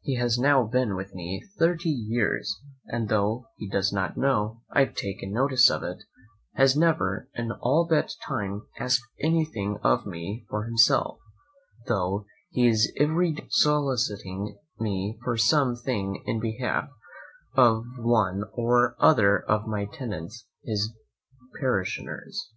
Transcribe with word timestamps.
He 0.00 0.16
has 0.16 0.40
now 0.40 0.64
been 0.64 0.96
with 0.96 1.14
me 1.14 1.40
thirty 1.56 1.88
years; 1.88 2.60
and 2.86 3.08
tho' 3.08 3.46
he 3.58 3.68
does 3.68 3.92
not 3.92 4.16
know 4.16 4.60
I 4.72 4.80
have 4.80 4.96
taken 4.96 5.30
notice 5.30 5.70
of 5.70 5.84
it, 5.84 6.02
has 6.54 6.76
never 6.76 7.28
in 7.36 7.52
all 7.52 7.86
that 7.86 8.10
time 8.26 8.66
asked 8.80 9.04
anything 9.20 9.78
of 9.84 10.04
me 10.04 10.46
for 10.50 10.64
himself, 10.64 11.20
tho' 11.86 12.24
he 12.50 12.66
is 12.66 12.92
every 12.98 13.34
day 13.34 13.46
soliciting 13.50 14.58
me 14.80 15.16
for 15.22 15.36
some 15.36 15.76
thing 15.76 16.24
in 16.26 16.40
behalf 16.40 16.88
of 17.54 17.84
one 17.98 18.42
or 18.54 18.96
other 18.98 19.44
of 19.44 19.68
my 19.68 19.84
tenants 19.84 20.44
his 20.64 20.90
parishioners. 21.60 22.50